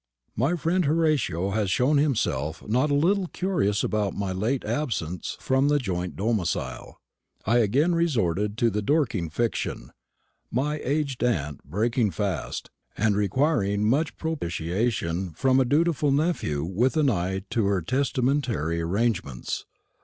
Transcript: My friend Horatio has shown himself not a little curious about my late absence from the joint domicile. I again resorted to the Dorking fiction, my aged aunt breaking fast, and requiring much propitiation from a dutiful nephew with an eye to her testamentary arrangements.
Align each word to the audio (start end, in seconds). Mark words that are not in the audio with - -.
My 0.35 0.55
friend 0.55 0.85
Horatio 0.85 1.51
has 1.51 1.69
shown 1.69 1.97
himself 1.99 2.67
not 2.67 2.89
a 2.89 2.95
little 2.95 3.27
curious 3.27 3.83
about 3.83 4.15
my 4.15 4.31
late 4.31 4.65
absence 4.65 5.37
from 5.39 5.67
the 5.67 5.77
joint 5.77 6.15
domicile. 6.15 6.99
I 7.45 7.59
again 7.59 7.93
resorted 7.93 8.57
to 8.57 8.71
the 8.71 8.81
Dorking 8.81 9.29
fiction, 9.29 9.91
my 10.49 10.79
aged 10.83 11.23
aunt 11.23 11.63
breaking 11.63 12.09
fast, 12.09 12.71
and 12.97 13.15
requiring 13.15 13.87
much 13.87 14.17
propitiation 14.17 15.33
from 15.33 15.59
a 15.59 15.65
dutiful 15.65 16.09
nephew 16.09 16.63
with 16.63 16.97
an 16.97 17.11
eye 17.11 17.43
to 17.51 17.67
her 17.67 17.83
testamentary 17.83 18.81
arrangements. 18.81 19.67